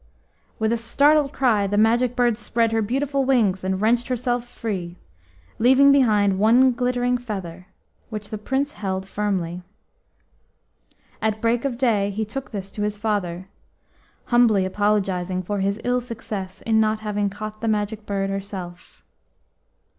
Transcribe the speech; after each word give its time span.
With 0.57 0.73
a 0.73 0.77
startled 0.77 1.31
cry 1.31 1.67
the 1.67 1.77
Magic 1.77 2.15
Bird 2.15 2.35
spread 2.35 2.71
her 2.71 2.81
beautiful 2.81 3.23
wings 3.23 3.63
and 3.63 3.79
wrenched 3.79 4.07
herself 4.07 4.47
free, 4.47 4.97
leaving 5.59 5.91
behind 5.91 6.39
one 6.39 6.71
glittering 6.71 7.19
feather, 7.19 7.67
which 8.09 8.31
the 8.31 8.39
Prince 8.39 8.73
held 8.73 9.07
firmly. 9.07 9.61
At 11.21 11.39
break 11.39 11.65
of 11.65 11.77
day 11.77 12.09
he 12.09 12.25
took 12.25 12.49
this 12.49 12.71
to 12.71 12.81
his 12.81 12.97
father, 12.97 13.47
humbly 14.25 14.65
apologising 14.65 15.43
for 15.43 15.59
his 15.59 15.79
ill 15.83 16.01
success 16.01 16.63
in 16.63 16.79
not 16.79 17.01
having 17.01 17.29
caught 17.29 17.61
the 17.61 17.67
Magic 17.67 18.07
Bird 18.07 18.31
herself. 18.31 19.03